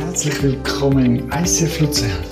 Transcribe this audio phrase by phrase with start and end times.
[0.00, 2.24] Herzlich willkommen im ICF Luzern.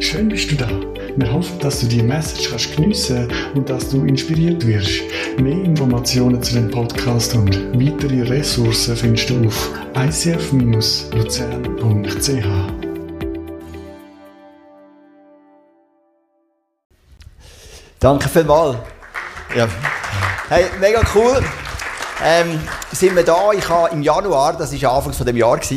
[0.00, 0.68] Schön bist du da.
[1.16, 5.00] Wir hoffen, dass du die Message kannst geniessen und dass du inspiriert wirst.
[5.38, 12.46] Mehr Informationen zu dem Podcast und weitere Ressourcen findest du auf icf-luzern.ch.
[17.98, 18.76] Danke vielmals.
[19.56, 19.66] Ja.
[20.50, 21.42] Hey, mega cool.
[22.22, 22.60] Ähm,
[22.92, 23.52] sind wir da?
[23.52, 25.68] Ich habe im Januar, das war Anfang des Jahres,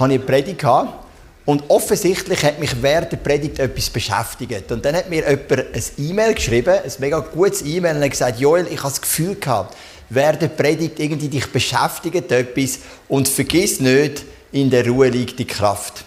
[0.00, 1.06] habe ich eine Predigt gehabt.
[1.44, 4.70] Und offensichtlich hat mich während der Predigt etwas beschäftigt.
[4.70, 8.38] Und dann hat mir jemand ein E-Mail geschrieben, ein mega gutes E-Mail, und hat gesagt,
[8.38, 9.76] Joel, ich habe das Gefühl gehabt,
[10.10, 15.46] während der Predigt irgendwie dich beschäftigt etwas und vergiss nicht, in der Ruhe liegt die
[15.46, 16.04] Kraft.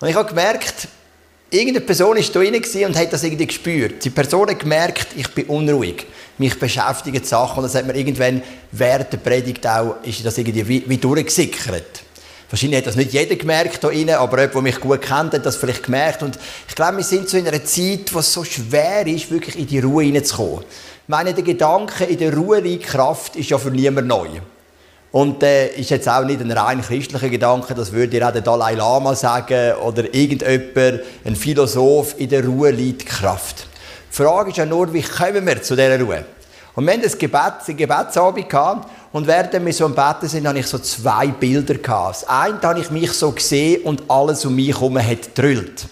[0.00, 0.88] Und ich habe gemerkt,
[1.50, 4.04] irgendeine Person war da drin und hat das irgendwie gespürt.
[4.04, 6.06] Die Person hat gemerkt, ich bin unruhig
[6.38, 7.58] mich beschäftigen Sachen.
[7.58, 12.02] Und das hat mir irgendwann während der Predigt auch, ist das irgendwie wie, wie durchgesickert.
[12.48, 15.44] Wahrscheinlich hat das nicht jeder gemerkt hier innen, aber jemand, der mich gut kennt, hat
[15.44, 16.22] das vielleicht gemerkt.
[16.22, 16.38] Und
[16.68, 19.66] ich glaube, wir sind so in einer Zeit, wo es so schwer ist, wirklich in
[19.66, 20.60] die Ruhe hineinzukommen.
[20.60, 24.28] Ich meine, der Gedanke, in der Ruhe liegt Kraft, ist ja für niemand neu.
[25.10, 28.42] Und äh, ist jetzt auch nicht ein rein christlicher Gedanke, das würde dir auch der
[28.42, 33.66] Dalai Lama sagen oder irgendjemand, ein Philosoph, in der Ruhe liegt Kraft.
[34.12, 36.24] Die Frage ist ja nur, wie kommen wir zu dieser Ruhe?
[36.74, 40.46] Und wir hatten ein Gebet, ein Gebetsabend gehabt, und während wir so am Betten sind,
[40.46, 42.16] hatte ich so zwei Bilder gehabt.
[42.16, 45.86] Das eine habe ich mich so gesehen und alles um mich herum hat drüllt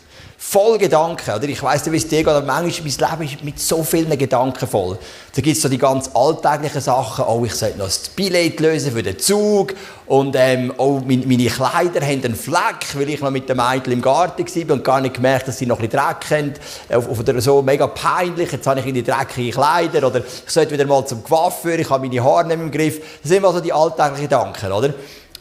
[0.46, 1.34] voll Gedanken.
[1.34, 3.82] Oder ich weiss nicht, wie es dir geht, aber manchmal mein Leben ist mit so
[3.82, 4.98] vielen Gedanken voll.
[5.34, 7.24] Da gibt es so die ganz alltäglichen Sachen.
[7.26, 9.74] Oh, ich sollte noch das Billett lösen für den Zug.
[10.06, 13.94] Und ähm, oh, meine, meine Kleider haben einen Fleck, weil ich noch mit dem Mädchen
[13.94, 16.54] im Garten war und gar nicht gemerkt, dass sie noch ein bisschen Dreck
[16.90, 17.08] haben.
[17.08, 18.52] Oder so mega peinlich.
[18.52, 20.06] Jetzt habe ich in die dreckigen Kleider.
[20.06, 23.00] Oder ich sollte wieder mal zum Coiffeur, ich habe meine Haare nicht im Griff.
[23.22, 24.94] Das sind immer so die alltäglichen Gedanken, oder?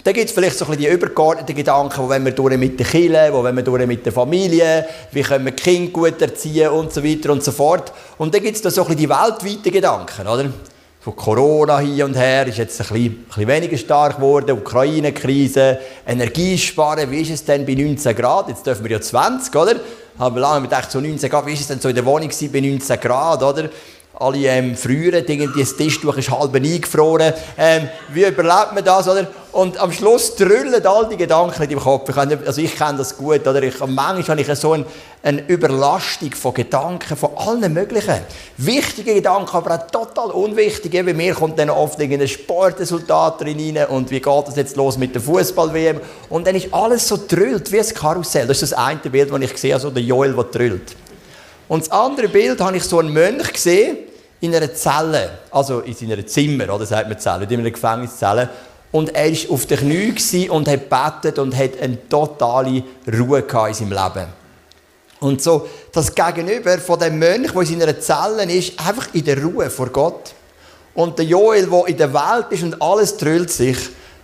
[0.04, 2.78] Dann gibt es vielleicht so ein bisschen die übergeordneten Gedanken, wo wenn wir durch mit
[2.78, 6.70] den Kindern, wo wenn wir durch mit der Familie, wie können wir Kinder gut erziehen
[6.70, 7.94] und so weiter und so fort.
[8.18, 10.50] Und dann gibt es da so ein bisschen die weltweiten Gedanken, oder?
[11.00, 15.80] Von Corona hier und her ist jetzt ein bisschen, ein bisschen weniger stark geworden, Ukraine-Krise,
[16.06, 18.50] Energiesparen, wie ist es denn bei 19 Grad?
[18.50, 19.76] Jetzt dürfen wir ja 20, oder?
[20.20, 22.30] Haben wir lange gedacht, so 19 Grad, wie ist es denn so in der Wohnung
[22.30, 23.70] bei 19 Grad, oder?
[24.24, 25.26] Alle ähm, frieren,
[25.58, 27.34] das Tischtuch ist halb eingefroren.
[27.58, 29.28] Ähm, wie überlebt man das, oder?
[29.52, 32.10] Und am Schluss drüllen all die Gedanken in deinem Kopf.
[32.10, 33.62] Ich, also ich kenne das gut, oder?
[33.62, 34.84] Ich, manchmal habe ich so ein,
[35.22, 38.16] eine Überlastung von Gedanken, von allen möglichen.
[38.58, 41.04] Wichtige Gedanken, aber auch total unwichtige.
[41.04, 45.14] Bei mir kommt dann oft ein Sportresultat rein und wie geht das jetzt los mit
[45.14, 46.02] der Fußball-WM?
[46.30, 48.48] Und dann ist alles so drüllt wie ein Karussell.
[48.48, 50.96] Das ist das eine Bild, das ich sehe, also der Joel, der drüllt.
[51.68, 53.98] Und das andere Bild habe ich so einen Mönch gesehen,
[54.44, 58.50] in einer Zelle, also in seiner Zimmer, oder sagt man Zelle, in einer Gefängniszelle.
[58.92, 63.74] Und er war auf den Knien und hat betet und hat eine totale Ruhe in
[63.74, 64.28] seinem Leben.
[65.22, 69.42] Und so, das Gegenüber von dem Mönch, der in seiner Zelle ist, einfach in der
[69.42, 70.34] Ruhe vor Gott.
[70.94, 73.78] Und der Joel, der in der Welt ist und alles drüllt sich.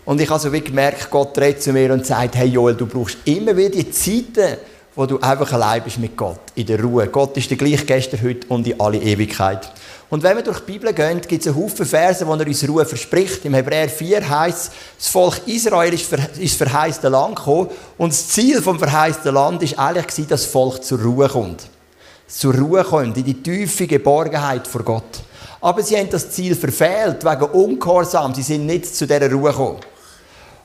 [0.03, 2.85] Und ich habe so wie gemerkt, Gott redet zu mir und sagt, hey Joel, du
[2.85, 4.57] brauchst immer wieder die Zeiten,
[4.95, 7.07] wo du einfach allein bist mit Gott, in der Ruhe.
[7.07, 9.71] Gott ist der gleiche gestern, heute und in alle Ewigkeit.
[10.09, 12.67] Und wenn wir durch die Bibel gehen, gibt es einen Haufen Verse, wo er uns
[12.67, 13.45] Ruhe verspricht.
[13.45, 18.59] Im Hebräer 4 heißt das Volk Israel ist ins verheißte Land gekommen und das Ziel
[18.61, 21.67] vom verheißten Land ist eigentlich dass das Volk zur Ruhe kommt.
[22.27, 25.21] Zur Ruhe kommt, in die tiefe Geborgenheit vor Gott.
[25.61, 28.33] Aber sie haben das Ziel verfehlt wegen Ungehorsam.
[28.33, 29.79] Sie sind nicht zu dieser Ruhe gekommen.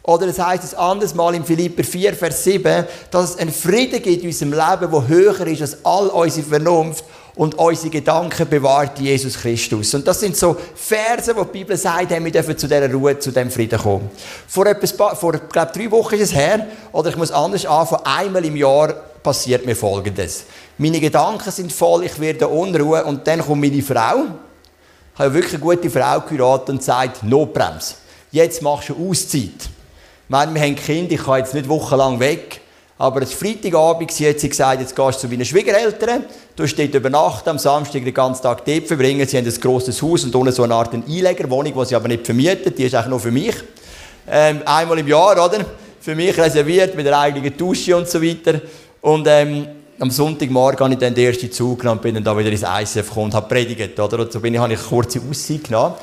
[0.04, 4.02] Oder es heißt es anders mal in Philipper 4, Vers 7, dass es einen Frieden
[4.02, 7.04] gibt in unserem Leben, der höher ist als all unsere Vernunft
[7.36, 9.92] und unsere Gedanken bewahrt Jesus Christus.
[9.94, 13.18] Und das sind so Verse, wo die Bibel sagt, hey, wir dürfen zu dieser Ruhe,
[13.18, 14.08] zu diesem Frieden kommen.
[14.46, 18.44] Vor, etwas, vor glaube drei Wochen ist es her, oder ich muss anders anfangen, einmal
[18.44, 20.44] im Jahr passiert mir Folgendes.
[20.78, 24.26] Meine Gedanken sind voll, ich werde unruhe und dann kommt meine Frau,
[25.14, 27.94] ich habe wirklich eine gute Frau geheiratet und sagt, Notbremse.
[28.32, 29.42] Jetzt machst du Auszeit.
[29.42, 32.60] Ich meine, wir haben Kinder, ich kann jetzt nicht wochenlang weg.
[32.96, 36.24] Aber es Freitagabend, sie hat sie gesagt, jetzt gehst du zu meinen Schwiegereltern,
[36.54, 39.26] du dort übernachten, am Samstag den ganzen Tag dort verbringen.
[39.26, 42.24] Sie haben ein grosses Haus und unten so eine Art Einlegerwohnung, die sie aber nicht
[42.24, 43.54] vermieten, die ist eigentlich nur für mich.
[44.30, 45.64] Ähm, einmal im Jahr, oder?
[46.00, 48.60] Für mich reserviert, mit einer eigenen Dusche und so weiter.
[49.00, 49.66] Und ähm,
[49.98, 52.62] am Sonntagmorgen habe ich dann den ersten Zug genommen und bin dann da wieder ins
[52.62, 54.20] ICF gekommen und habe predigt, oder?
[54.20, 55.94] Und so bin ich, habe ich eine kurze Aussicht genommen.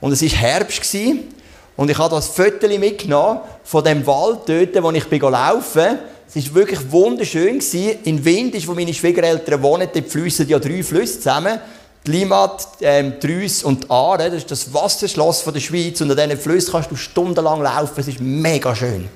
[0.00, 0.80] Und es war Herbst.
[0.80, 1.34] Gewesen.
[1.76, 5.98] Und ich habe das Foto mitgenommen von dem Wald dort, wo ich laufen
[6.32, 7.60] Es war wirklich wunderschön.
[8.04, 11.58] In Wind wo meine Schwiegereltern wohnen, dort fließen ja drei Flüsse zusammen.
[12.06, 14.30] Die Limat, ähm, die Rüss und Aare.
[14.30, 16.00] Das ist das Wasserschloss von der Schweiz.
[16.00, 17.94] Und an diesen Flüssen kannst du stundenlang laufen.
[17.96, 19.08] Es ist mega schön.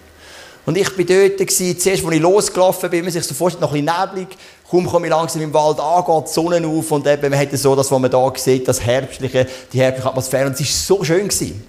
[0.67, 3.73] Und ich war dort, gewesen, zuerst, als ich losgelaufen bin, man sich so vorstellt, noch
[3.73, 4.37] ein bisschen neblig,
[4.69, 7.53] kaum komme ich langsam im Wald an, geht die Sonne auf und eben, man hat
[7.53, 10.67] so das, was man da sieht, das herbstliche, die herbstliche Atmosphäre und es war
[10.99, 11.29] so schön.
[11.29, 11.63] Gewesen.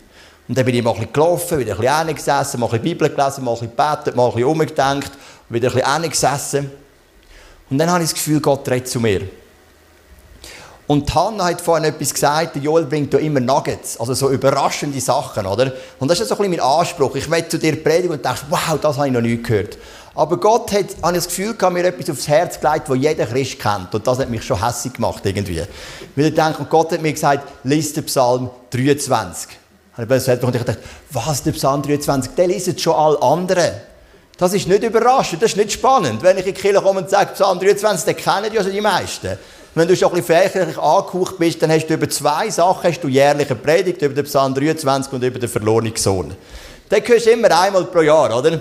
[0.48, 2.84] Und dann bin ich mal ein bisschen gelaufen, wieder ein bisschen hingesessen, mal ein bisschen
[2.84, 5.12] Bibel gelesen, mal ein bisschen gebetet, mal ein bisschen umgedenkt
[5.50, 6.72] wieder ein bisschen hingesessen.
[7.70, 9.28] Und dann habe ich das Gefühl, Gott redet zu mir.
[10.88, 15.48] Und Hannah hat vorhin etwas gesagt, Joel bringt da immer Nuggets, also so überraschende Sachen,
[15.48, 15.74] oder?
[16.00, 17.16] Und das ist so ein bisschen mein Anspruch.
[17.16, 19.80] Ich möchte zu dir predigen und denkst, wow, das habe ich noch nie gehört.
[20.14, 23.26] Aber Gott hat, habe ich das Gefühl gehabt, mir etwas aufs Herz gelegt, das jeder
[23.26, 23.96] Christ kennt.
[23.96, 25.64] Und das hat mich schon hässlich gemacht, irgendwie.
[26.16, 29.58] Weil ich denke, Gott hat mir gesagt, lies den Psalm 23.
[29.98, 30.78] Und ich dachte,
[31.10, 32.34] was, der Psalm 23?
[32.36, 33.72] Den lesen schon alle anderen.
[34.38, 36.22] Das ist nicht überraschend, das ist nicht spannend.
[36.22, 38.82] Wenn ich in die Kirche komme und sage, Psalm 23, den kennen ja schon die
[38.82, 39.38] meisten.
[39.74, 43.02] Wenn du schon ein bisschen fächerlich angehaucht bist, dann hast du über zwei Sachen hast
[43.02, 46.34] du jährliche Predigt, über den Psalm 23 und über den verlorenen Sohn.
[46.92, 48.52] Den hörst du immer einmal pro Jahr, oder?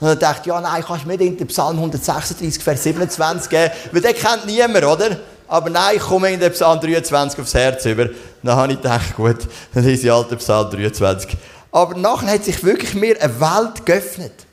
[0.00, 3.72] Und dann dachte ich, ja nein, kannst du mir den Psalm 136, Vers 27 geben,
[3.92, 5.16] weil den kennt niemand, oder?
[5.48, 8.08] Aber nein, ich komme in den Psalm 23 aufs Herz über.
[8.42, 9.38] Dann habe ich gedacht, gut,
[9.72, 11.36] dann ist ich den Psalm 23.
[11.72, 14.43] Aber nachher hat sich wirklich mir eine Welt geöffnet,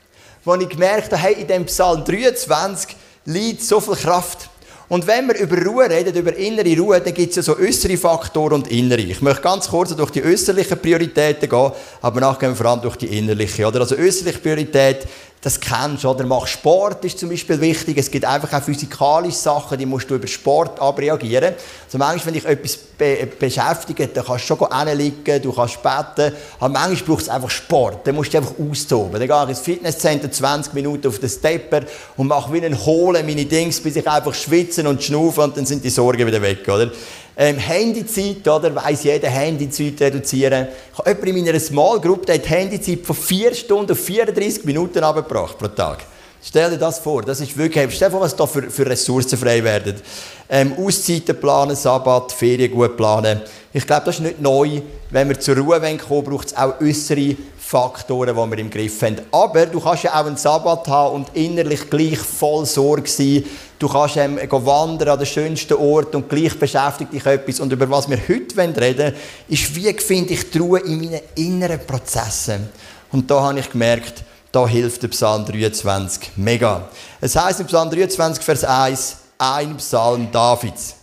[0.43, 2.95] wo ich gemerkt habe, hey, in dem Psalm 23
[3.25, 4.49] liegt so viel Kraft.
[4.91, 7.95] Und wenn wir über Ruhe reden, über innere Ruhe, dann gibt es ja so äußere
[7.95, 8.99] Faktoren und innere.
[8.99, 11.71] Ich möchte ganz kurz durch die äußerlichen Prioritäten gehen,
[12.01, 13.65] aber nachher gehen wir vor allem durch die innerliche.
[13.65, 13.79] Oder?
[13.79, 15.07] Also äußerliche Priorität,
[15.41, 16.23] das kennst oder?
[16.23, 17.97] Mach Sport ist zum Beispiel wichtig.
[17.97, 21.55] Es gibt einfach auch physikalische Sachen, die musst du über Sport abreagieren.
[21.85, 26.35] Also manchmal, wenn dich etwas be beschäftigt, dann kannst du schon hinliegen, du kannst beten,
[26.59, 28.05] aber manchmal braucht es einfach Sport.
[28.05, 29.13] Dann musst du einfach austoben.
[29.19, 31.81] Dann gehe ich ins Fitnesscenter 20 Minuten auf den Stepper
[32.17, 35.65] und mache wie einen Holen meine Dings, bis ich einfach schwitze und schnaufe und dann
[35.65, 36.91] sind die Sorgen wieder weg, oder?
[37.37, 38.75] Ähm, Handyzeit, oder?
[38.75, 40.67] Weiss jeder, Handyzeit reduzieren.
[40.91, 43.99] Ich habe jemanden in meiner Small Group, der hat die Handyzeit von 4 Stunden auf
[43.99, 46.05] 34 Minuten abgebracht pro Tag.
[46.43, 49.37] Stell dir das vor, das ist wirklich, stell dir vor, was da für, für Ressourcen
[49.37, 50.01] frei werden.
[50.49, 53.41] Ähm, Auszeiten planen, Sabbat, Ferien gut planen.
[53.71, 54.81] Ich glaube, das ist nicht neu.
[55.11, 57.35] Wenn wir zur Ruhe kommen braucht es auch äußere
[57.71, 59.21] Faktoren, die wir im Griff haben.
[59.31, 63.45] Aber du kannst ja auch einen Sabbat haben und innerlich gleich voll Sorge sein.
[63.79, 67.61] Du kannst ähm, wandern an den schönsten Ort und gleich beschäftigt dich etwas.
[67.61, 69.13] Und über was wir heute reden wollen,
[69.47, 72.67] ist, wie finde ich die Ruhe in meinen inneren Prozessen.
[73.09, 76.89] Und da habe ich gemerkt, da hilft der Psalm 23 mega.
[77.21, 80.95] Es heißt im Psalm 23, Vers 1, ein Psalm Davids.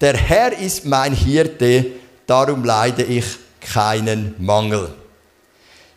[0.00, 1.86] Der Herr ist mein Hirte,
[2.24, 3.24] darum leide ich
[3.60, 4.90] keinen Mangel.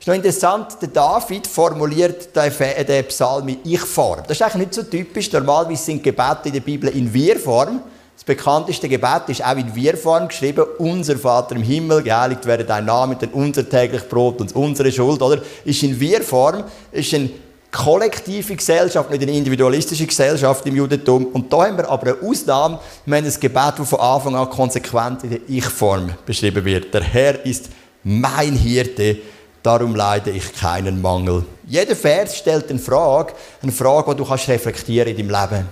[0.02, 4.24] Ist noch interessant, der David formuliert den Psalm in Ich-Form.
[4.28, 5.32] Das ist eigentlich nicht so typisch.
[5.32, 7.82] Normalerweise sind Gebete in der Bibel in Wir-Form.
[8.16, 10.66] Das bekannteste Gebet ist auch in Wir-Form geschrieben.
[10.80, 15.22] Unser Vater im Himmel, geheiligt werde dein Name, denn unser täglich Brot und unsere Schuld,
[15.22, 15.40] oder?
[15.66, 17.30] Ist in Wir-Form, ist eine
[17.72, 21.28] kollektive Gesellschaft, nicht eine individualistische Gesellschaft im Judentum.
[21.28, 22.80] Und da haben wir aber eine Ausnahme.
[23.06, 26.92] Wir haben ein Gebet, das von Anfang an konsequent in der Ich-Form beschrieben wird.
[26.92, 27.70] Der Herr ist
[28.04, 29.18] mein Hirte
[29.64, 31.46] Darum leide ich keinen Mangel.
[31.68, 35.70] Jeder Vers stellt eine Frage, eine Frage, die du kannst reflektieren in deinem Leben.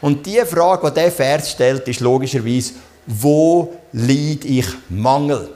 [0.00, 2.74] Und die Frage, die dieser Vers stellt, ist logischerweise,
[3.06, 5.50] wo leide ich Mangel?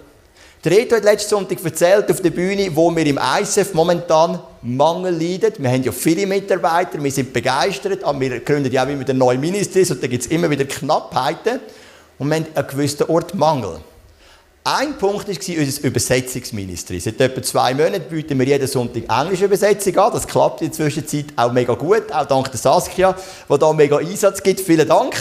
[0.63, 5.15] Der Reto hat letzten Sonntag erzählt auf der Bühne, wo wir im ISF momentan Mangel
[5.15, 5.55] leiden.
[5.57, 9.39] Wir haben ja viele Mitarbeiter, wir sind begeistert, aber wir gründen ja auch wieder neue
[9.39, 11.61] Ministries und da gibt es immer wieder Knappheiten.
[12.19, 13.79] Und wir haben einen gewissen Ort Mangel.
[14.63, 17.03] Ein Punkt war unser Übersetzungsministerium.
[17.03, 20.13] Seit etwa zwei Monaten bieten wir jeden Sonntag englische Übersetzung an.
[20.13, 23.17] Das klappt in der Zwischenzeit auch mega gut, auch dank der Saskia,
[23.49, 24.61] die da mega Einsatz gibt.
[24.61, 25.15] Vielen Dank.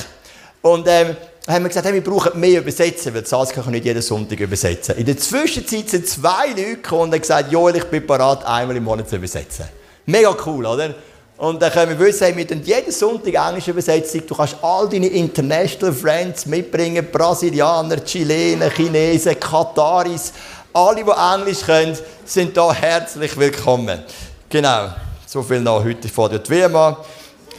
[0.61, 1.15] Und ähm,
[1.47, 4.97] haben wir gesagt, hey, wir brauchen mehr Übersetzer, weil Saskia kann nicht jeden Sonntag übersetzen.
[4.97, 8.75] In der Zwischenzeit sind zwei Leute gekommen und haben gesagt, Joel, ich bin bereit, einmal
[8.75, 9.65] im Monat zu übersetzen.
[10.05, 10.93] Mega cool, oder?
[11.39, 14.27] Und dann können wir wissen, wir tun jeden Sonntag englische Übersetzung.
[14.27, 17.07] Du kannst all deine International Friends mitbringen.
[17.09, 20.33] Brasilianer, Chilenen, Chinesen, Kataris.
[20.73, 24.03] Alle, die Englisch können, sind da herzlich willkommen.
[24.49, 24.89] Genau.
[25.25, 26.97] So viel noch heute vor der WM.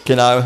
[0.04, 0.42] Genau.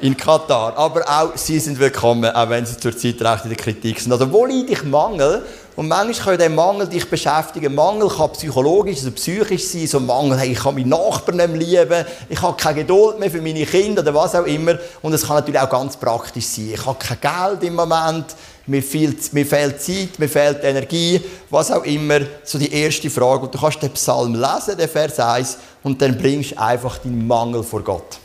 [0.00, 0.76] In Katar.
[0.76, 4.10] Aber auch sie sind willkommen, auch wenn sie zurzeit recht in der Kritik sind.
[4.10, 5.44] Also, wo liegt ich Mangel?
[5.76, 7.74] Und manchmal kann der Mangel dich beschäftigen.
[7.74, 9.86] Mangel kann psychologisch, also psychisch sein.
[9.88, 13.30] So Mangel, hey, ich kann meinen Nachbarn nicht mehr lieben, ich habe keine Geduld mehr
[13.30, 14.78] für meine Kinder oder was auch immer.
[15.02, 16.70] Und es kann natürlich auch ganz praktisch sein.
[16.74, 18.26] Ich habe kein Geld im Moment,
[18.66, 22.20] mir fehlt, mir fehlt Zeit, mir fehlt Energie, was auch immer.
[22.44, 23.42] So die erste Frage.
[23.42, 27.26] Und du kannst den Psalm lesen, den Vers 1, und dann bringst du einfach deinen
[27.26, 28.18] Mangel vor Gott.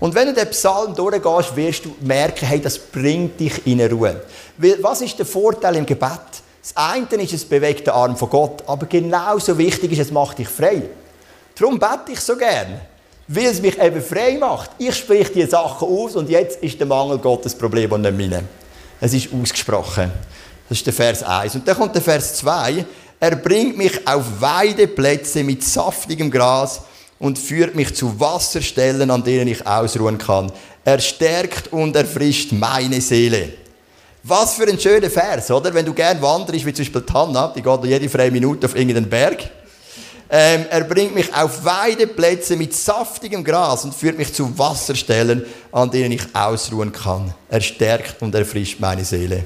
[0.00, 4.22] Und wenn du den Psalm durchgehst, wirst du merken, hey, das bringt dich in Ruhe.
[4.56, 6.47] Weil, was ist der Vorteil im Gebet?
[6.62, 10.38] Das eine ist, es bewegt den Arm von Gott, aber genauso wichtig ist, es macht
[10.38, 10.82] dich frei.
[11.58, 12.80] Darum bete ich so gern.
[13.28, 14.70] weil es mich eben frei macht.
[14.78, 18.44] Ich spreche diese Sachen aus und jetzt ist der Mangel Gottes Problem und nicht meine.
[19.00, 20.10] Es ist ausgesprochen.
[20.68, 21.56] Das ist der Vers 1.
[21.56, 22.84] Und dann kommt der Vers 2.
[23.20, 26.82] Er bringt mich auf Weideplätze mit saftigem Gras
[27.18, 30.50] und führt mich zu Wasserstellen, an denen ich ausruhen kann.
[30.84, 33.52] Er stärkt und erfrischt meine Seele.
[34.28, 35.72] Was für ein schöner Vers, oder?
[35.72, 39.08] Wenn du gern wanderst, wie zum Beispiel Tanna, die geht jede freie Minute auf irgendeinen
[39.08, 39.48] Berg.
[40.28, 45.90] Ähm, er bringt mich auf Weideplätze mit saftigem Gras und führt mich zu Wasserstellen, an
[45.90, 47.32] denen ich ausruhen kann.
[47.48, 49.44] Er stärkt und erfrischt meine Seele.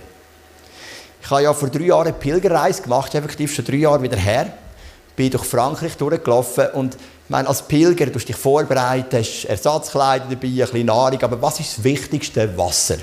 [1.23, 4.53] Ich habe ja vor drei Jahren eine Pilgerreise gemacht, effektiv schon drei Jahre wieder her.
[5.15, 6.97] Bin durch Frankreich durchgelaufen und
[7.29, 11.79] meine, als Pilger, du dich vorbereitet, hast Ersatzkleider dabei, ein bisschen Nahrung, aber was ist
[11.79, 12.59] das Wichtigste?
[12.59, 12.97] Wasser.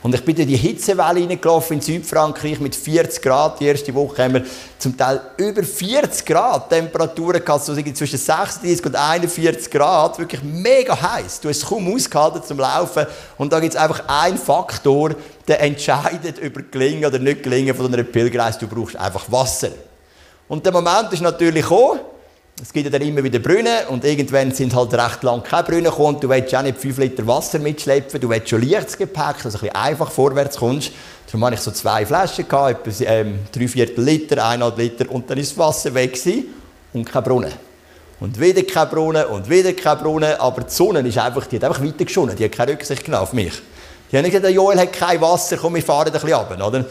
[0.00, 3.58] Und ich bin in die Hitzewelle reingelaufen in Südfrankreich mit 40 Grad.
[3.58, 4.44] Die erste Woche haben wir
[4.78, 10.16] zum Teil über 40 Grad Temperaturen gehabt, so zwischen 36 und 41 Grad.
[10.20, 11.40] Wirklich mega heiß.
[11.40, 13.06] Du hast es kaum ausgehalten zum Laufen.
[13.38, 15.16] Und da gibt es einfach einen Faktor,
[15.48, 18.60] der entscheidet über Gelingen oder nicht Gelingen von einer Pilgerreise.
[18.60, 19.70] Du brauchst einfach Wasser.
[20.46, 21.98] Und der Moment ist natürlich gekommen,
[22.60, 25.84] es gibt ja dann immer wieder Brunnen und irgendwann sind halt recht lang keine Brunnen
[25.84, 29.42] gekommen du willst auch nicht 5 Liter Wasser mitschleppen, du willst schon leichtes Gepäck, dass
[29.42, 30.90] du ein bisschen einfach vorwärts kommst.
[31.26, 35.30] Darum hatte ich so zwei Flaschen, gehabt, etwa ähm, drei Viertel Liter, eineinhalb Liter und
[35.30, 36.46] dann ist das Wasser weg gewesen
[36.92, 37.52] und kein Brunnen.
[38.20, 41.64] Und wieder kein Brunnen und wieder kein Brunnen, aber die Sonne ist einfach, die hat
[41.64, 43.52] einfach weitergeschonnen, die hat keine Rücksicht genommen auf mich.
[44.10, 46.84] Die haben nicht gesagt, Joel hat kein Wasser, komm, wir fahren ein bisschen runter, oder?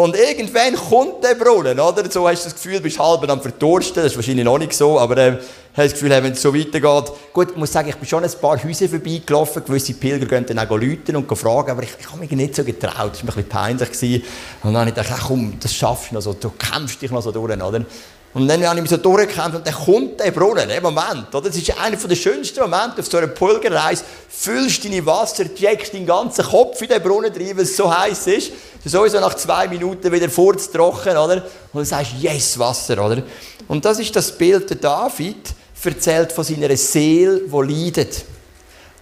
[0.00, 2.10] Und irgendwann kommt der Brunnen, oder?
[2.10, 3.96] So hast du das Gefühl, du bist halb am Verdursten.
[3.96, 7.12] Das ist wahrscheinlich noch nicht so, aber äh, hast das Gefühl, wenn es so weitergeht.
[7.34, 9.62] Gut, ich muss sagen, ich bin schon ein paar Häuser vorbeigelaufen.
[9.62, 12.64] Gewisse Pilger gehen dann auch läuten und fragen, aber ich, ich habe mich nicht so
[12.64, 13.12] getraut.
[13.12, 14.24] Das war mir ein bisschen peinlich.
[14.62, 17.20] Und dann habe ich gedacht, komm, das schaffst du noch so, du kämpfst dich noch
[17.20, 17.84] so durch, oder?
[18.32, 21.48] Und dann habe ich mich so durchgekämpft und dann kommt der Brunnen, der Moment, oder?
[21.48, 24.04] Das ist einer der schönsten Momente auf so einer Pilgerreise.
[24.28, 28.28] Füllst deine Wasser, jackst deinen ganzen Kopf in den Brunnen rein, weil es so heiß
[28.28, 28.52] ist.
[28.84, 31.42] Du sowieso nach zwei Minuten wieder furztrocken, oder?
[31.72, 33.22] Und du sagst, yes, Wasser, oder?
[33.66, 38.24] Und das ist das Bild, der David erzählt von seiner Seele, die leidet.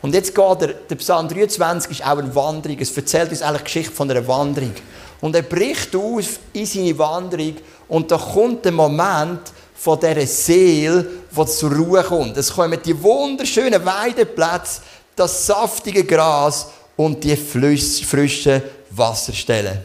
[0.01, 2.79] Und jetzt geht der, der Psalm 23 ist auch eine Wanderung.
[2.79, 4.73] Es erzählt uns eigentlich die Geschichte von einer Wanderung.
[5.21, 7.57] Und er bricht aus in seine Wanderung
[7.89, 9.41] und da kommt der Moment
[9.75, 12.37] von dieser Seele, die zur Ruhe kommt.
[12.37, 14.83] Es kommen die wunderschönen Weideplätze,
[15.15, 19.79] das saftige Gras und die frischen Wasserstellen.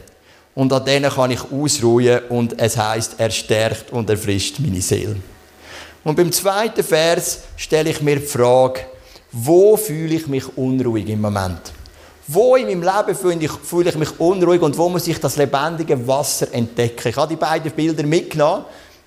[0.54, 5.16] Und an denen kann ich ausruhen und es heißt, er stärkt und erfrischt meine Seele.
[6.04, 8.80] Und beim zweiten Vers stelle ich mir die Frage,
[9.32, 11.72] wo fühle ich mich unruhig im Moment?
[12.26, 15.36] Wo in meinem Leben fühle ich, fühle ich mich unruhig und wo muss ich das
[15.36, 17.08] lebendige Wasser entdecken?
[17.08, 18.64] Ich habe die beiden Bilder mitgenommen.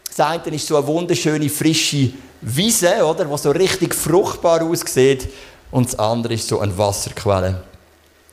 [0.08, 5.28] Das eine ist so eine wunderschöne, frische Wiese, oder, die so richtig fruchtbar aussieht.
[5.72, 7.64] Und das andere ist so eine Wasserquelle.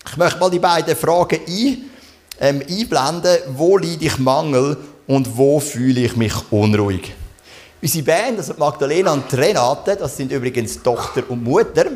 [0.06, 1.90] Ich möchte mal die beiden Fragen ein,
[2.40, 3.38] ähm, einblenden.
[3.56, 4.76] Wo leide ich Mangel
[5.06, 7.14] und wo fühle ich mich unruhig?
[7.80, 11.86] Unsere Band, also Magdalena und Renate, das sind übrigens Tochter und Mutter,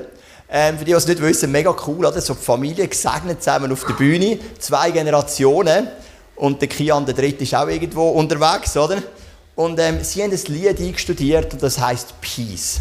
[0.50, 2.21] ähm, für die, die es nicht wissen, mega cool, oder?
[2.21, 5.88] So die Familie gesegnet zusammen auf der Bühne, zwei Generationen.
[6.37, 9.02] Und der Kian, der dritte, ist auch irgendwo unterwegs, oder?
[9.57, 12.81] Und ähm, sie haben ein Lied eingestudiert und das heißt Peace.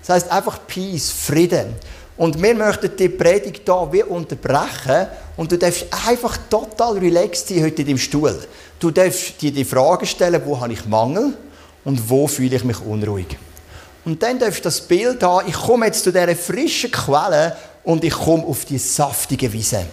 [0.00, 1.74] Das heißt einfach Peace, Frieden.
[2.16, 7.62] Und wir möchten die Predigt hier wie unterbrechen und du darfst einfach total relaxed sein
[7.62, 8.36] heute in deinem Stuhl.
[8.80, 11.34] Du darfst dir die Frage stellen, wo habe ich Mangel
[11.84, 13.36] und wo fühle ich mich unruhig.
[14.08, 18.02] Und dann darfst du das Bild haben, ich komme jetzt zu dieser frischen Quelle und
[18.02, 19.84] ich komme auf die saftige Wiese.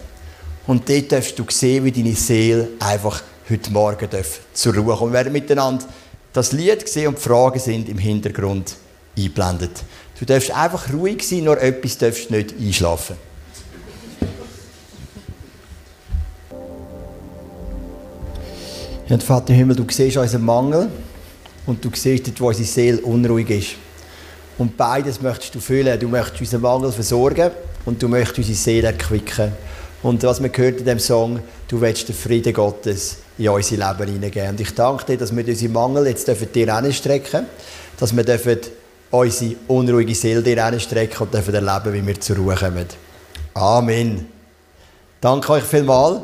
[0.66, 4.08] Und dort darfst du sehen, wie deine Seele einfach heute Morgen
[4.54, 5.12] zur Ruhe kommt.
[5.12, 5.84] Wir werden miteinander
[6.32, 8.76] das Lied sehen und die Fragen sind im Hintergrund
[9.18, 9.82] eingeblendet.
[10.18, 13.16] Du darfst einfach ruhig sein, nur etwas darfst nicht einschlafen.
[19.08, 20.88] Ja, Vater im Himmel, du siehst unseren Mangel
[21.66, 23.85] und du siehst dort, wo unsere Seele unruhig ist.
[24.58, 25.98] Und beides möchtest du füllen.
[26.00, 27.50] Du möchtest unseren Mangel versorgen
[27.84, 29.52] und du möchtest unsere Seele erquicken.
[30.02, 34.12] Und was man gehört in diesem Song, du willst den Frieden Gottes in unser Leben
[34.12, 34.50] hineingeben.
[34.50, 37.46] Und ich danke dir, dass wir unseren Mangel jetzt dir hinstrecken
[37.98, 38.58] dass wir dürfen
[39.10, 42.86] unsere unruhige Seele dir hinstrecken und dürfen erleben, wie wir zur Ruhe kommen.
[43.54, 44.26] Amen.
[45.20, 46.20] Danke euch vielmals.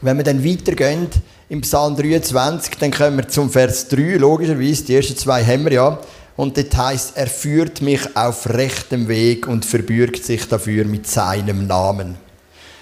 [0.00, 1.08] Wenn wir dann weitergehen,
[1.52, 5.72] im Psalm 23, dann kommen wir zum Vers 3, logischerweise, die ersten zwei haben wir
[5.72, 5.98] ja.
[6.34, 11.66] Und das heißt, er führt mich auf rechtem Weg und verbürgt sich dafür mit seinem
[11.66, 12.16] Namen.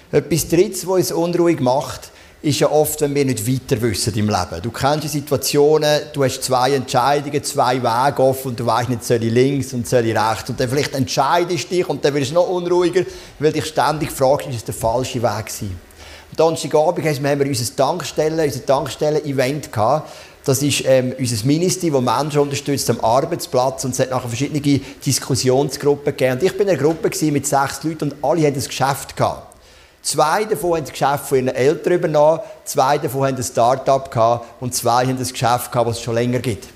[0.09, 2.11] Etwas Drittes, was uns unruhig macht,
[2.41, 4.61] ist ja oft, wenn wir nicht weiter wissen im Leben.
[4.63, 9.03] Du kennst die Situationen, du hast zwei Entscheidungen, zwei Wege offen und du weißt nicht,
[9.03, 10.49] soll ich links und soll ich rechts.
[10.49, 13.03] Und dann vielleicht entscheidest du dich und dann wirst du noch unruhiger,
[13.37, 15.90] weil dich ständig fragst, ist es der falsche Weg gewesen.
[16.37, 20.09] Donnerstagabend haben wir unser Tankstellen, unser Tankstellen-Event gehabt.
[20.43, 24.59] Das ist ähm, unser Ministry, das Menschen unterstützt am Arbeitsplatz und es hat nachher verschiedene
[24.59, 26.39] Diskussionsgruppen gegeben.
[26.39, 29.55] Und ich bin in einer Gruppe mit sechs Leuten und alle hatten ein Geschäft gehabt.
[30.01, 34.61] Zwei davon haben das Geschäft von ihren Eltern übernommen, zwei davon haben ein Start-up gehabt
[34.61, 36.67] und zwei haben ein Geschäft gehabt, das es schon länger gibt.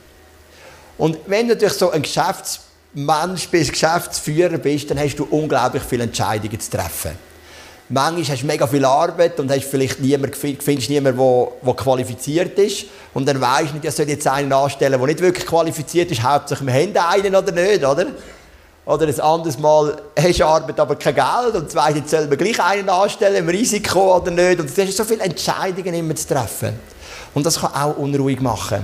[1.00, 6.04] Und wenn du natürlich so ein Geschäftsmensch bist, Geschäftsführer bist, dann hast du unglaublich viele
[6.04, 7.18] Entscheidungen zu treffen.
[7.88, 12.58] Manchmal hast du mega viel Arbeit und hast vielleicht niemand, findest niemanden, der, der qualifiziert
[12.58, 12.86] ist.
[13.14, 16.24] Und dann weisst du nicht, ja, soll jetzt einen anstellen, der nicht wirklich qualifiziert ist.
[16.24, 18.08] Hauptsächlich, wir haben einen oder nicht, oder?
[18.88, 21.56] Oder ein anderes Mal hast du Arbeit, aber kein Geld.
[21.56, 24.60] Und zweitens soll man gleich einen anstellen, im Risiko oder nicht.
[24.60, 26.80] Und es ist so viele Entscheidungen immer zu treffen.
[27.36, 28.84] Und das kann auch unruhig machen.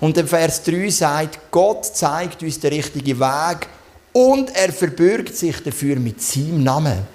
[0.00, 3.68] Und im Vers 3 sagt, Gott zeigt uns den richtigen Weg
[4.12, 7.06] und er verbürgt sich dafür mit seinem Namen.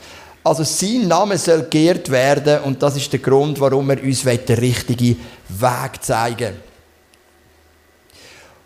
[0.43, 4.57] Also sein Name soll geehrt werden und das ist der Grund, warum er uns den
[4.57, 6.59] richtigen Weg zeigen will.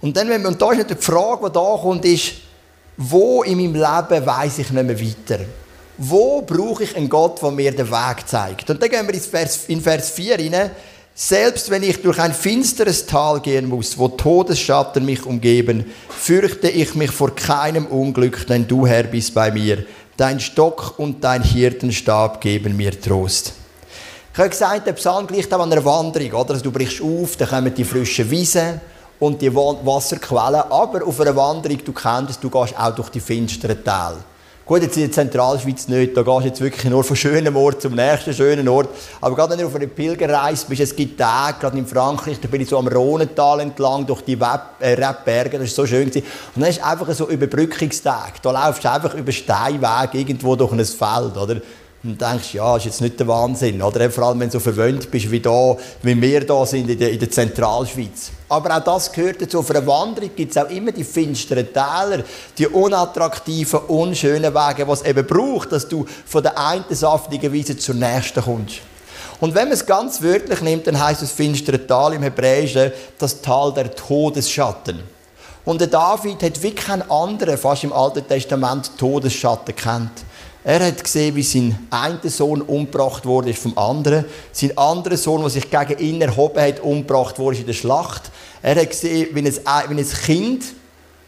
[0.02, 2.34] Und dann, wenn wir, und da ist die Frage, die da kommt, ist,
[2.98, 5.44] wo in meinem Leben weiß ich nicht mehr weiter?
[5.98, 8.70] Wo brauche ich einen Gott, der mir den Weg zeigt?
[8.70, 10.72] Und dann gehen wir in Vers, in Vers 4 rein.
[11.16, 16.94] Selbst wenn ich durch ein finsteres Tal gehen muss, wo Todesschatten mich umgeben, fürchte ich
[16.94, 19.84] mich vor keinem Unglück, denn du Herr bist bei mir.
[20.18, 23.54] Dein Stock und dein Hirtenstab geben mir Trost.
[24.34, 26.32] Ich habe gesagt, der Psalm gleicht auch an einer Wanderung.
[26.32, 26.52] Oder?
[26.52, 28.82] Also du brichst auf, dann kommen die frischen Wiesen
[29.20, 30.64] und die Wasserquellen.
[30.72, 34.18] Aber auf einer Wanderung, du kennst es, du gehst auch durch die finsteren Täler.
[34.68, 37.82] Gut, jetzt in der Zentralschweiz nicht, da gehst du jetzt wirklich nur von schönem Ort
[37.82, 38.90] zum nächsten schönen Ort.
[39.22, 42.50] Aber gerade wenn du auf einer Pilgerreise bist, es gibt Tage, gerade in Frankreich, da
[42.50, 46.10] bin ich so am Rhonental entlang, durch die Web äh, Rebberge, das ist so schön
[46.10, 46.26] gewesen.
[46.54, 48.42] Und dann ist einfach so Überbrückungstag.
[48.42, 51.62] Da laufst du einfach über Steinweg irgendwo durch ein Feld, oder?
[52.08, 53.82] Und denkst, ja, ist jetzt nicht der Wahnsinn.
[53.82, 56.98] Oder vor allem, wenn du so verwöhnt bist, wie, da, wie wir da sind in
[56.98, 58.32] der, in der Zentralschweiz.
[58.50, 59.60] Aber auch das gehört dazu.
[59.60, 62.24] Auf einer Wanderung gibt es auch immer die finsteren Täler,
[62.58, 67.78] die unattraktiven, unschönen Wege, die es eben braucht, dass du von der einen saftigen Wiese
[67.78, 68.78] zur nächsten kommst.
[69.40, 73.42] Und wenn man es ganz wörtlich nimmt, dann heißt das finstere Tal im Hebräischen das
[73.42, 75.04] Tal der Todesschatten.
[75.66, 80.12] Und der David hat wie kein anderer fast im Alten Testament Todesschatten kennt.
[80.70, 84.26] Er hat gesehen, wie sein einer Sohn umgebracht wurde vom anderen.
[84.52, 88.24] Sein anderer Sohn, der sich gegen ihn erhoben hat, umgebracht wurde in der Schlacht.
[88.62, 90.66] Er hat gesehen, wie ein, wie ein Kind,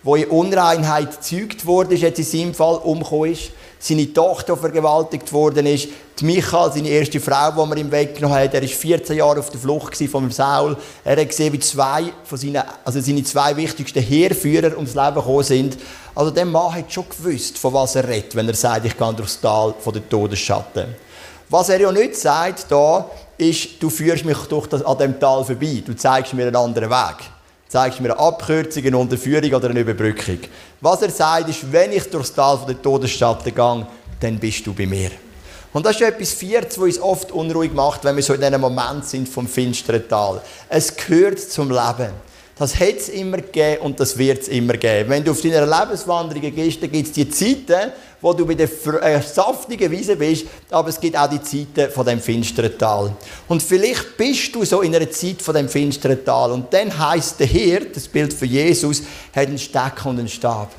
[0.04, 3.52] das in Unreinheit gezeugt wurde, jetzt in seinem Fall umgekommen ist.
[3.82, 5.88] Seine Tochter vergewaltigt worden ist.
[6.20, 8.54] Die Michael, seine erste Frau, die man ihm weggenommen hat.
[8.54, 10.76] Er war 14 Jahre auf der Flucht von Saul.
[11.06, 15.44] Er hat gesehen, wie zwei von seinen, also seine zwei wichtigsten Heerführer ums Leben gekommen
[15.44, 15.78] sind.
[16.20, 19.14] Also der Mann hat schon gewusst, von was er redet, wenn er sagt, ich gehe
[19.14, 20.94] durchs Tal von der Todesschatten.
[21.48, 25.46] Was er ja nicht sagt da, ist, du führst mich durch das, an dem Tal
[25.46, 25.82] vorbei.
[25.86, 27.16] Du zeigst mir einen anderen Weg.
[27.70, 30.40] Zeigst mir eine Abkürzung, eine Unterführung oder eine Überbrückung.
[30.82, 33.88] Was er sagt, ist, wenn ich durchs Tal von der Todesschatten gehe,
[34.20, 35.12] dann bist du bei mir.
[35.72, 38.60] Und das ist etwas Viertes, was uns oft unruhig macht, wenn wir so in diesem
[38.60, 40.42] Moment sind vom finsteren Tal.
[40.68, 42.12] Es gehört zum Leben.
[42.60, 45.10] Das hat es immer gegeben und das wird es immer geben.
[45.10, 48.68] Wenn du auf deiner Lebenswanderung gehst, dann gibt es die Zeiten, wo du bei der
[49.02, 53.16] äh, saftigen Wiese bist, aber es gibt auch die Zeiten von dem finsteren Tal.
[53.48, 57.40] Und vielleicht bist du so in einer Zeit von dem finsteren Tal und dann heißt
[57.40, 60.70] der Herr, das Bild für Jesus, hat einen Steck und einen Stab.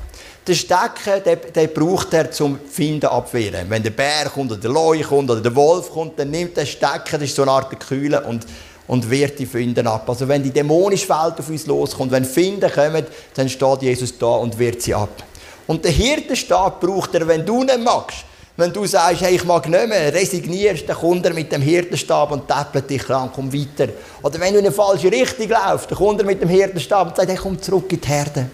[0.45, 3.67] Der Stecken, den, den braucht er zum Finden abwehren.
[3.69, 6.65] Wenn der Bär kommt oder der Leu kommt oder der Wolf kommt, dann nimmt der
[6.67, 8.45] Stecken, das ist so eine Art Kühle und
[8.91, 10.03] und wehrt die Finden ab.
[10.09, 14.35] Also wenn die dämonische Welt auf uns loskommt, wenn Finden kommen, dann steht Jesus da
[14.35, 15.23] und wehrt sie ab.
[15.65, 18.25] Und der Hirtenstab braucht er, wenn du nicht magst.
[18.57, 22.31] Wenn du sagst, hey, ich mag nicht mehr, resignierst, dann kommt er mit dem Hirtenstab
[22.31, 23.93] und täppelt dich an, komm weiter.
[24.23, 27.15] Oder wenn du in eine falsche Richtung laufst, dann kommt er mit dem Hirtenstab und
[27.15, 28.47] sagt, hey, komm zurück in die Herde.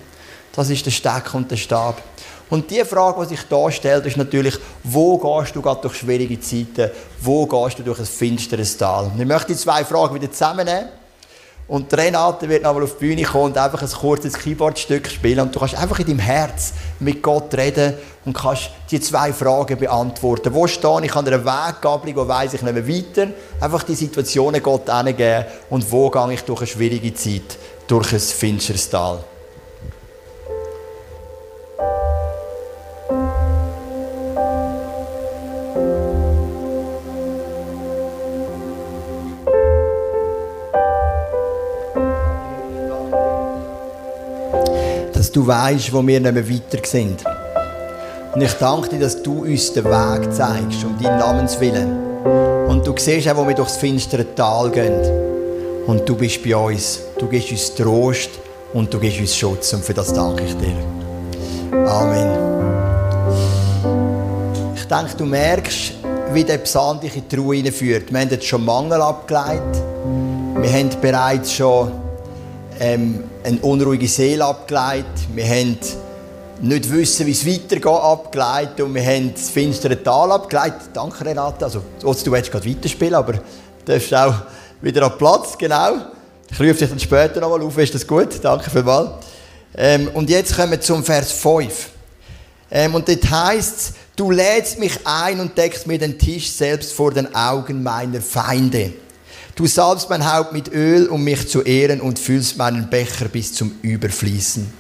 [0.55, 1.99] Das ist der Steck und der Stab.
[2.49, 6.39] Und die Frage, die sich da stellt, ist natürlich, wo gehst du gerade durch schwierige
[6.39, 6.91] Zeiten?
[7.21, 9.05] Wo gehst du durch ein finsteres Tal?
[9.13, 10.89] Und ich möchte die zwei Fragen wieder zusammennehmen.
[11.67, 15.41] Und Renate wird nochmal auf die Bühne kommen und einfach ein kurzes Keyboardstück spielen.
[15.41, 19.77] Und du kannst einfach in deinem Herz mit Gott reden und kannst die zwei Fragen
[19.77, 20.53] beantworten.
[20.53, 23.31] Wo stehe ich an einer Weggabelung, wo weiss ich nicht mehr weiter?
[23.59, 25.45] Einfach die Situationen Gott hingeben.
[25.69, 27.57] Und wo gehe ich durch eine schwierige Zeit,
[27.87, 29.19] durch ein finsteres Tal?
[45.37, 47.23] Du weißt, wo wir nicht mehr weiter sind.
[48.33, 52.65] Und ich danke dir, dass du uns den Weg zeigst, um deinen Namenswillen.
[52.67, 54.99] Und du siehst auch, wo wir durchs finstere Tal gehen.
[55.85, 57.01] Und du bist bei uns.
[57.19, 58.31] Du gibst uns Trost
[58.73, 59.73] und du gibst uns Schutz.
[59.73, 60.75] Und für das danke ich dir.
[61.87, 62.31] Amen.
[64.75, 65.93] Ich denke, du merkst,
[66.33, 68.11] wie der Psalm dich in die Ruhe hineinführt.
[68.11, 69.83] Wir haben jetzt schon Mangel abgeleitet.
[70.61, 72.06] Wir haben bereits schon
[72.79, 75.05] ähm, eine unruhige Seele abgeleitet.
[75.33, 75.77] Wir haben
[76.61, 78.81] nicht wissen, wie es weitergeht, abgeleitet.
[78.81, 80.89] Und wir haben das finstere Tal abgeleitet.
[80.93, 81.65] Danke, Renate.
[81.65, 83.41] Also, du willst gerade weiterspielen, aber du
[83.85, 84.35] darfst auch
[84.81, 85.97] wieder an Platz, genau.
[86.49, 88.29] Ich rufe dich dann später nochmal auf, ist das gut?
[88.41, 89.09] Danke vielmals.
[89.75, 91.89] Ähm, und jetzt kommen wir zum Vers 5.
[92.71, 96.93] Ähm, und dort heisst es, du lädst mich ein und deckst mir den Tisch selbst
[96.93, 98.93] vor den Augen meiner Feinde.
[99.57, 103.55] Du salbst mein Haupt mit Öl, um mich zu ehren und füllst meinen Becher bis
[103.55, 104.71] zum Überfließen.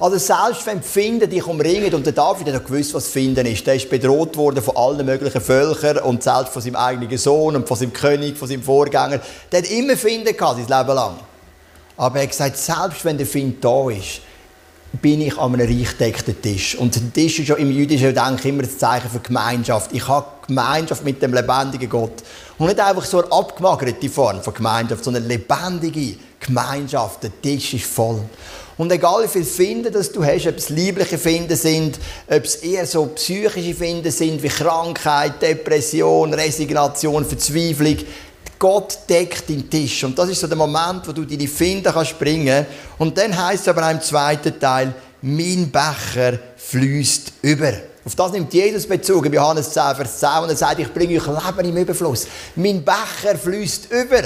[0.00, 3.74] Also selbst wenn Finden dich umringen, und der David hat gewusst, was Finden ist, der
[3.74, 7.76] ist bedroht worden von allen möglichen Völkern und selbst von seinem eigenen Sohn und von
[7.76, 9.20] seinem König, von seinem Vorgänger.
[9.52, 11.18] Der hat immer Finden gehabt, sein Leben lang.
[11.98, 14.22] Aber er hat gesagt, selbst wenn der Find da ist,
[15.00, 16.74] bin ich an einem reich gedeckten Tisch.
[16.74, 19.90] Und der Tisch ist ja im jüdischen Denken immer das Zeichen für Gemeinschaft.
[19.92, 22.22] Ich habe Gemeinschaft mit dem lebendigen Gott.
[22.58, 27.22] Und nicht einfach so eine abgemagerte Form von Gemeinschaft, sondern eine lebendige Gemeinschaft.
[27.22, 28.20] Der Tisch ist voll.
[28.76, 32.86] Und egal wie viel Finden du hast, ob es liebliche Finden sind, ob es eher
[32.86, 37.98] so psychische Finden sind, wie Krankheit, Depression, Resignation, Verzweiflung,
[38.62, 40.04] Gott deckt den Tisch.
[40.04, 42.64] Und das ist so der Moment, wo du deine Finden kannst bringen.
[42.96, 47.72] Und dann heißt es aber im zweiten Teil, mein Becher fließt über.
[48.04, 51.20] Auf das nimmt Jesus Bezug in Johannes 10, Vers 10 und er sagt, ich bringe
[51.20, 52.28] euch Leben im Überfluss.
[52.54, 54.22] Mein Becher fließt über.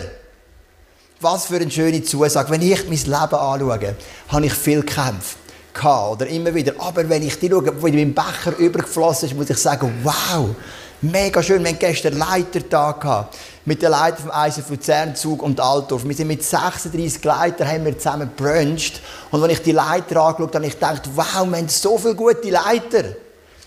[1.18, 2.50] Was für eine schöne Zusage.
[2.50, 3.94] Wenn ich mein Leben anschaue,
[4.28, 5.38] habe ich viel gekämpft.
[5.82, 6.74] Oder immer wieder.
[6.76, 10.54] Aber wenn ich die schaue, wo mein Becher übergeflossen ist, muss ich sagen, wow,
[11.02, 11.62] Mega schön.
[11.62, 13.36] Wir hatten gestern Leitertag gehabt.
[13.66, 16.04] Mit den Leitern vom ISF Luzernzug und Altdorf.
[16.06, 19.02] Wir sind mit 36 Leitern haben wir zusammen gebruncht.
[19.30, 22.14] Und wenn ich die Leiter angeschaut habe, habe ich gedacht, wow, wir haben so viele
[22.14, 23.04] gute Leiter.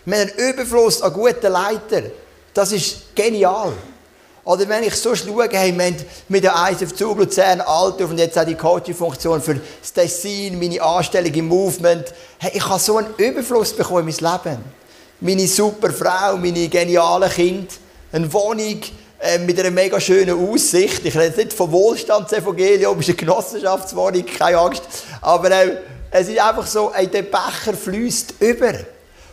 [0.05, 2.05] Wir haben einen Überfluss an guten Leitern.
[2.51, 3.73] Das ist genial.
[4.43, 5.95] Oder wenn ich so schaue, hey, wir haben
[6.29, 10.81] mit der ISF Zug Luzern, Altdorf und jetzt auch die Coaching-Funktion für das Dessin, meine
[10.81, 12.05] Anstellung im Movement.
[12.39, 14.79] Hey, ich habe so einen Überfluss bekommen in mein Leben
[15.21, 17.73] meine super Frau, meine genialen Kinder,
[18.11, 18.81] eine Wohnung
[19.19, 21.05] äh, mit einer mega schönen Aussicht.
[21.05, 24.83] Ich rede nicht von Wohlstandsevangelium, es ist eine Genossenschaftswohnung, keine Angst.
[25.21, 25.77] Aber äh,
[26.11, 28.73] es ist einfach so, ey, der Becher fließt über.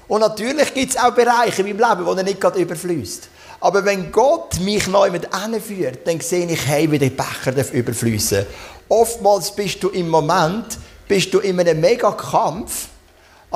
[0.08, 3.28] Und natürlich gibt es auch Bereiche in meinem Leben, wo er nicht gerade überfließt.
[3.60, 5.28] Aber wenn Gott mich neu mit
[5.66, 8.44] führt, dann sehe ich, hey, wie der Becher überfließen
[8.88, 12.88] Oftmals bist du im Moment, bist du in einem mega Kampf,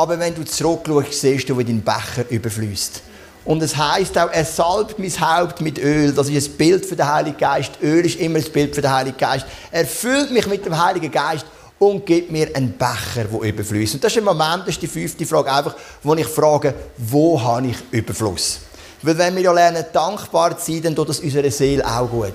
[0.00, 3.02] aber wenn du zurückschaust, siehst du, wie dein Becher überfließt.
[3.44, 6.14] Und es heißt auch, er salbt mein Haupt mit Öl.
[6.14, 7.72] Das ist ein Bild für den Heiligen Geist.
[7.82, 9.44] Öl ist immer ein Bild für den Heiligen Geist.
[9.70, 11.44] Er füllt mich mit dem Heiligen Geist
[11.78, 13.96] und gibt mir einen Becher, der überfließt.
[13.96, 17.38] Und das ist im Moment, das ist die fünfte Frage, einfach, wo ich frage, wo
[17.42, 18.60] habe ich Überfluss?
[19.02, 22.32] Weil wenn wir ja lernen, dankbar zu sein, dann tut das unserer Seele auch gut.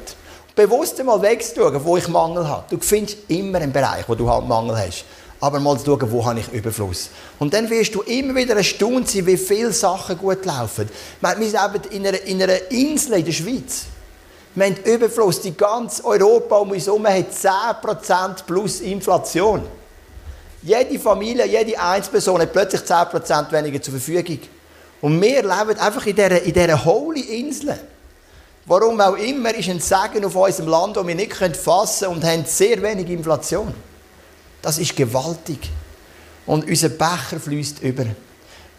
[0.55, 2.65] Bewusst einmal wegzuschauen, wo ich Mangel habe.
[2.69, 5.03] Du findest immer einen Bereich, wo du halt Mangel hast
[5.45, 7.09] aber mal zu schauen, wo habe ich Überfluss.
[7.37, 10.89] Und dann wirst du immer wieder erstaunt sein, wie viele Sachen gut laufen.
[11.21, 13.85] Wir sind in einer, in einer Insel in der Schweiz.
[14.55, 15.41] Wir haben Überfluss.
[15.41, 19.61] Die ganze Europa um uns herum hat 10% plus Inflation.
[20.63, 24.39] Jede Familie, jede Einzelperson hat plötzlich 10% weniger zur Verfügung.
[24.99, 27.79] Und wir leben einfach in dieser, in dieser holy Insel.
[28.65, 32.23] Warum auch immer ist ein Segen auf unserem Land, das wir nicht fassen können und
[32.23, 33.71] haben sehr wenig Inflation.
[34.65, 35.59] Das ist gewaltig.
[36.47, 38.05] Und unser Becher fließt über.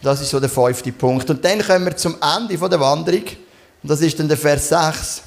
[0.01, 1.29] Das ist so der fünfte Punkt.
[1.29, 3.23] Und dann kommen wir zum Ende der Wanderung.
[3.81, 5.21] Und das ist dann der Vers 6.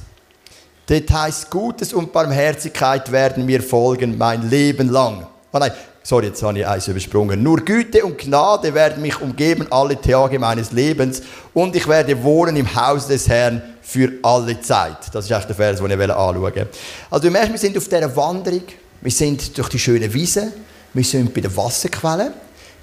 [0.86, 5.26] Dort heißt Gutes und Barmherzigkeit werden mir folgen mein Leben lang.
[5.50, 7.42] Oh nein, sorry, jetzt habe ich eins übersprungen.
[7.42, 11.22] Nur Güte und Gnade werden mich umgeben alle Tage meines Lebens
[11.54, 14.98] und ich werde wohnen im Haus des Herrn für alle Zeit.
[15.14, 16.68] Das ist echt der Vers, den ich anschauen will.
[17.10, 18.64] Also du merkst, wir sind auf dieser Wanderung
[19.00, 20.52] wir sind durch die schönen Wiesen,
[20.92, 22.32] wir sind bei den Wasserquellen,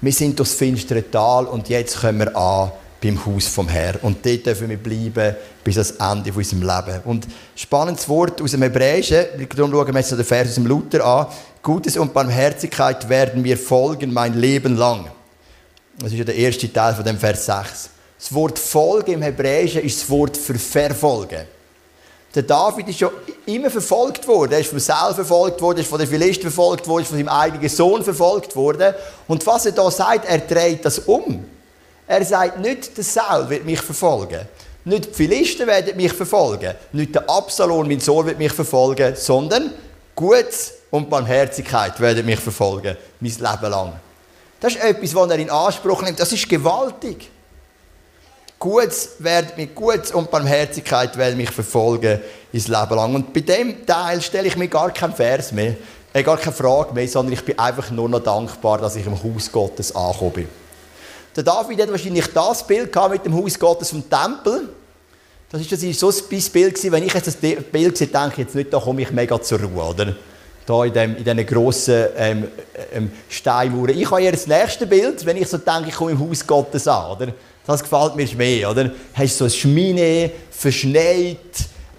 [0.00, 3.98] wir sind durchs finstere Tal und jetzt kommen wir an beim Haus vom Herrn.
[4.02, 7.04] Und dort dürfen wir bleiben bis ans Ende unseres Lebens.
[7.04, 11.04] Und spannendes Wort aus dem Hebräischen, darum schauen wir jetzt den Vers aus dem Luther
[11.04, 11.26] an.
[11.62, 15.10] Gutes und Barmherzigkeit werden mir folgen mein Leben lang.
[15.98, 17.90] Das ist ja der erste Teil von dem Vers 6.
[18.18, 21.46] Das Wort folgen im Hebräischen ist das Wort für verfolgen.
[22.34, 23.10] Der David ist ja
[23.46, 24.52] immer verfolgt worden.
[24.52, 27.28] Er ist vom Saul verfolgt worden, ist von den Philisten verfolgt worden, ist von seinem
[27.28, 28.94] eigenen Sohn verfolgt worden.
[29.26, 31.44] Und was er da sagt, er dreht das um.
[32.06, 34.40] Er sagt nicht, der Saul wird mich verfolgen.
[34.84, 36.74] Nicht die Philisten werden mich verfolgen.
[36.92, 39.14] Nicht der Absalom, mein Sohn, wird mich verfolgen.
[39.16, 39.72] Sondern
[40.14, 42.96] Gutes und Barmherzigkeit werden mich verfolgen.
[43.20, 43.92] Mein Leben lang.
[44.60, 46.18] Das ist etwas, was er in Anspruch nimmt.
[46.18, 47.30] Das ist gewaltig.
[48.58, 52.20] Gutes werden mit Gutes und Barmherzigkeit werden mich verfolgen
[52.52, 53.14] ins Leben lang.
[53.14, 55.76] Und bei dem Teil stelle ich mir gar keinen Vers mehr,
[56.12, 59.22] äh, gar keine Frage mehr, sondern ich bin einfach nur noch dankbar, dass ich im
[59.22, 60.48] Haus Gottes angekommen bin.
[61.36, 64.70] Der David hat wahrscheinlich das Bild mit dem Haus Gottes vom Tempel.
[65.50, 66.92] Das ist, das ist so ein Bild.
[66.92, 69.60] Wenn ich jetzt das Bild sehe, denke ich jetzt nicht, da komme ich mega zur
[69.60, 70.16] Ruhe, oder?
[70.66, 72.48] Da in, dem, in diesen grossen ähm,
[72.92, 73.96] ähm, Steinmauern.
[73.96, 76.88] Ich habe eher das nächste Bild, wenn ich so denke, ich komme im Haus Gottes
[76.88, 77.32] an, oder?
[77.68, 78.90] Das gefällt mir mehr, oder?
[79.12, 81.36] Hast so ein Schmine, verschneit,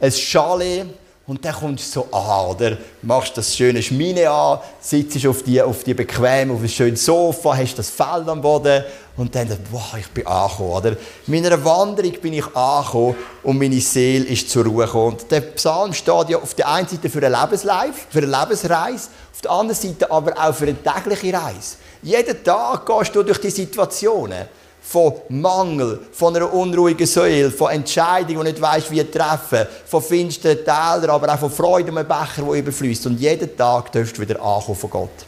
[0.01, 0.87] ein Chalet
[1.27, 2.77] und dann kommst du so an, oder?
[3.03, 7.55] Machst das schöne Schmine an, sitzt auf die, auf die bequem, auf ein schönes Sofa,
[7.55, 8.83] hast das Fell am Boden
[9.15, 10.89] und dann, wow, ich bin angekommen, oder?
[11.27, 15.17] In meiner Wanderung bin ich angekommen und meine Seele ist zur Ruhe gekommen.
[15.17, 19.09] Und der Psalm steht ja auf der einen Seite für eine Lebenslife, für eine Lebensreise,
[19.31, 21.75] auf der anderen Seite aber auch für eine tägliche Reise.
[22.01, 24.47] Jeden Tag gehst du durch die Situationen
[24.81, 30.57] von Mangel, von einer unruhigen Seele, von Entscheidungen, die nicht weißt, wie treffen, von finsteren
[30.57, 33.05] Tälern, aber auch von Freude um einen Becher, der überfließt.
[33.07, 35.25] Und jeden Tag darfst du wieder ankommen von Gott.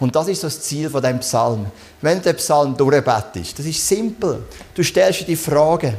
[0.00, 1.66] Und das ist das Ziel von dem Psalm.
[2.00, 4.42] Wenn du den Psalm durchbettest, das ist simpel.
[4.74, 5.94] Du stellst dir die Frage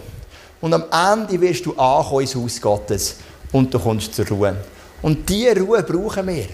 [0.62, 3.16] und am Ende wirst du ankommen ins Haus Gottes
[3.52, 4.56] und du kommst zur Ruhe.
[5.02, 6.48] Und diese Ruhe brauchen wir.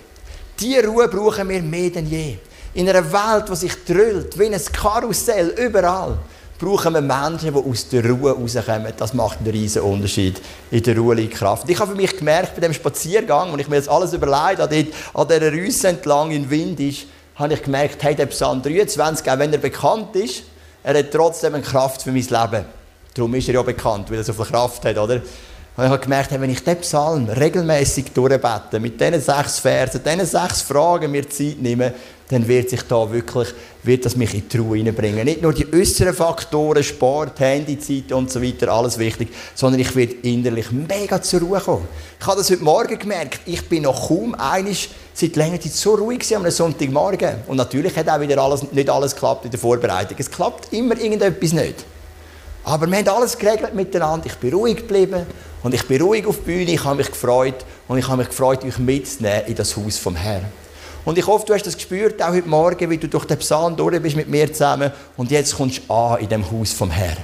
[0.60, 2.38] Diese Ruhe brauchen wir mehr denn je.
[2.73, 6.17] In einer Welt, die sich drüllt, wie ein Karussell, überall
[6.57, 8.93] brauchen wir Menschen, die aus der Ruhe rauskommen.
[8.95, 11.67] Das macht einen riesen Unterschied in der Ruhe liegt Kraft.
[11.69, 14.88] Ich habe für mich gemerkt, bei dem Spaziergang, wo ich mir jetzt alles überlegt habe,
[15.13, 19.39] an dieser Rüsse entlang in Wind ist, habe ich gemerkt, hey, der Psalm 23, auch
[19.39, 20.43] wenn er bekannt ist,
[20.84, 22.65] er hat trotzdem eine Kraft für mein Leben.
[23.13, 25.21] Darum ist er ja bekannt, weil er so viel Kraft hat, oder?
[25.77, 30.25] Und ich habe gemerkt, wenn ich diesen Psalm regelmäßig durchbete, mit diesen sechs Versen, diesen
[30.25, 31.93] sechs Fragen mir Zeit nehme,
[32.27, 33.49] dann wird sich da wirklich,
[33.84, 35.23] wird das mich in die Ruhe hineinbringen.
[35.23, 40.15] Nicht nur die äußeren Faktoren, Sport, Handyzeit und so weiter, alles wichtig, sondern ich werde
[40.23, 41.88] innerlich mega zur Ruhe kommen.
[42.19, 45.95] Ich habe das heute Morgen gemerkt, ich bin noch kaum einig seit längerer Zeit so
[45.95, 47.36] ruhig am Sonntagmorgen.
[47.47, 50.17] Und natürlich hat auch wieder alles, nicht alles geklappt in der Vorbereitung.
[50.19, 51.86] Es klappt immer irgendetwas nicht.
[52.63, 54.27] Aber wir haben alles geregelt miteinander.
[54.27, 55.25] Ich bin ruhig geblieben
[55.63, 56.71] und ich bin ruhig auf die Bühne.
[56.71, 60.15] Ich habe mich gefreut und ich habe mich gefreut, euch mitzunehmen in das Haus vom
[60.15, 60.45] Herrn.
[61.04, 63.76] Und ich hoffe, du hast das gespürt, auch heute Morgen, wie du durch den Psalm
[63.76, 67.17] durch bist mit mir zusammen und jetzt kommst du an in dem Haus vom Herrn.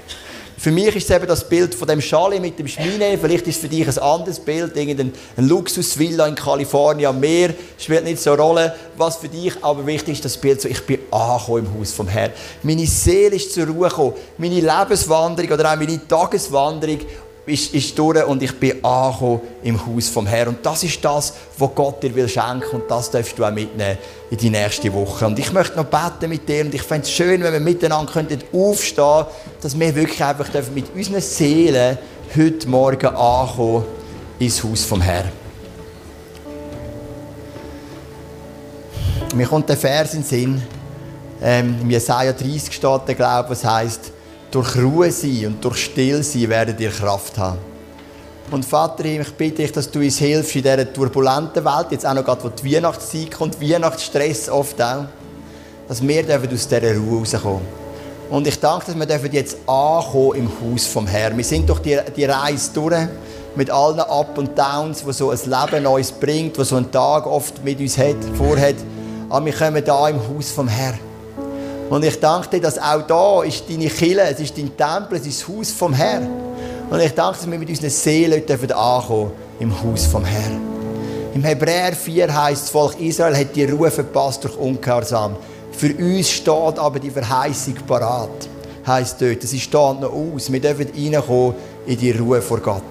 [0.59, 3.15] Für mich ist es eben das Bild von dem Schale mit dem Schmine.
[3.21, 7.53] Vielleicht ist es für dich ein anderes Bild, irgendein Luxusvilla in Kalifornien am Meer.
[7.77, 8.75] Spielt nicht so eine Rolle.
[8.97, 12.07] Was für dich aber wichtig ist, das Bild so, ich bin angekommen im Haus vom
[12.07, 12.31] Herrn.
[12.63, 14.13] Meine Seele ist zur Ruhe gekommen.
[14.39, 17.01] Meine Lebenswanderung oder auch meine Tageswanderung
[17.47, 20.49] ist, ist durch und ich bin angekommen im Haus vom Herrn.
[20.49, 23.97] Und das ist das, was Gott dir will schenken und das darfst du auch mitnehmen
[24.29, 25.25] in die nächste Woche.
[25.25, 28.11] Und ich möchte noch beten mit dir und ich fände es schön, wenn wir miteinander
[28.11, 29.25] könnten aufstehen
[29.61, 31.97] dass wir wirklich einfach mit unseren Seelen
[32.35, 33.85] heute Morgen ankommen
[34.39, 35.31] ins Haus vom Herrn.
[39.33, 40.61] Mir kommt der Vers in den Sinn,
[41.41, 44.11] ähm, im Jesaja 30 steht der Glaube, was heisst,
[44.51, 47.57] durch Ruhe sein und durch Stillsein werdet ihr Kraft haben.
[48.49, 52.13] Und Vater, ich bitte dich, dass du uns hilfst in dieser turbulenten Welt, jetzt auch
[52.13, 55.05] noch gerade, wo die Weihnachtszeit kommt, Weihnachtsstress oft auch,
[55.87, 57.61] dass wir dürfen aus dieser Ruhe rauskommen.
[58.29, 61.35] Und ich danke, dass wir jetzt ankommen im Haus vom Herrn.
[61.35, 63.07] Wir sind durch die, die Reise durch,
[63.55, 67.25] mit allen Up und Downs, wo so ein Leben uns bringt, wo so ein Tag
[67.25, 68.75] oft mit uns hat, vorhat.
[69.29, 71.06] Aber wir kommen da im Haus vom Herrn.
[71.89, 75.27] Und ich danke dir, dass auch da ist deine Kille, es ist dein Tempel, es
[75.27, 76.27] ist das Haus vom Herrn.
[76.89, 78.71] Und ich danke, dass wir mit unseren Seelen dürfen
[79.59, 80.61] im Haus vom Herrn.
[81.33, 85.35] Im Hebräer 4 heißt das Volk Israel hat die Ruhe verpasst durch Ungehorsam.
[85.71, 88.49] Für uns steht aber die Verheißung parat.
[88.85, 90.51] Heißt dort, es steht noch aus.
[90.51, 91.53] Wir dürfen reinkommen
[91.85, 92.81] in die Ruhe vor Gott.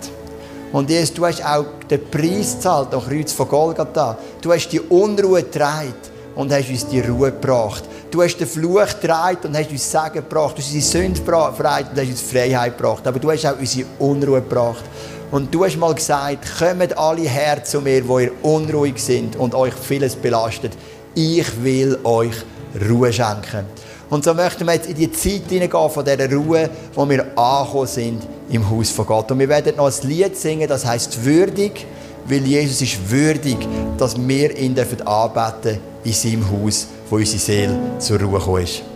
[0.72, 4.16] Und Jesus, du hast auch den Preis gezahlt am Kreuz von Golgatha.
[4.40, 5.94] Du hast die Unruhe getragen
[6.34, 7.84] und hast uns die Ruhe gebracht.
[8.16, 10.56] Du hast den Fluch getragen und hast uns Segen gebracht.
[10.56, 13.06] Du hast unsere Sünde befreit und hast uns Freiheit gebracht.
[13.06, 14.84] Aber du hast auch unsere Unruhe gebracht.
[15.30, 19.54] Und du hast mal gesagt, kommt alle her zu mir, wo ihr unruhig sind und
[19.54, 20.72] euch vieles belastet.
[21.14, 22.36] Ich will euch
[22.88, 23.66] Ruhe schenken.
[24.08, 27.86] Und so möchten wir jetzt in die Zeit hineingehen von dieser Ruhe, wo wir angekommen
[27.86, 29.30] sind im Haus von Gott.
[29.30, 31.86] Und wir werden noch ein Lied singen, das heißt würdig,
[32.28, 33.56] weil Jesus ist würdig,
[33.98, 38.95] dass wir ihn anbeten dürfen in seinem Haus, wo unsere Seele zur Ruhe gekommen.